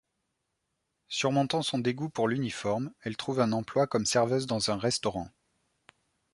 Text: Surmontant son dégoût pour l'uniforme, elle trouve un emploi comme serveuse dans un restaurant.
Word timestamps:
Surmontant 1.09 1.61
son 1.61 1.77
dégoût 1.77 2.09
pour 2.09 2.27
l'uniforme, 2.27 2.91
elle 3.01 3.15
trouve 3.15 3.39
un 3.39 3.51
emploi 3.51 3.85
comme 3.85 4.07
serveuse 4.07 4.47
dans 4.47 4.71
un 4.71 4.77
restaurant. 4.79 5.29